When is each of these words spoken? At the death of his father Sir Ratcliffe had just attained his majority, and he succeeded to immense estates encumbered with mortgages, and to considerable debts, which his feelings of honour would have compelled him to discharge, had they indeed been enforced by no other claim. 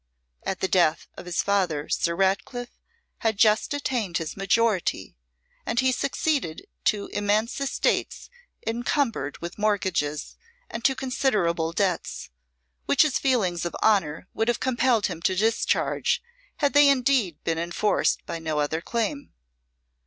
At 0.41 0.61
the 0.61 0.67
death 0.67 1.05
of 1.15 1.27
his 1.27 1.43
father 1.43 1.87
Sir 1.87 2.15
Ratcliffe 2.15 2.79
had 3.19 3.37
just 3.37 3.71
attained 3.71 4.17
his 4.17 4.35
majority, 4.35 5.15
and 5.63 5.79
he 5.79 5.91
succeeded 5.91 6.65
to 6.85 7.05
immense 7.13 7.61
estates 7.61 8.27
encumbered 8.65 9.37
with 9.43 9.59
mortgages, 9.59 10.37
and 10.71 10.83
to 10.85 10.95
considerable 10.95 11.71
debts, 11.71 12.31
which 12.87 13.03
his 13.03 13.19
feelings 13.19 13.63
of 13.63 13.75
honour 13.83 14.27
would 14.33 14.47
have 14.47 14.59
compelled 14.59 15.05
him 15.05 15.21
to 15.21 15.35
discharge, 15.35 16.23
had 16.57 16.73
they 16.73 16.89
indeed 16.89 17.37
been 17.43 17.59
enforced 17.59 18.25
by 18.25 18.39
no 18.39 18.57
other 18.59 18.81
claim. 18.81 19.31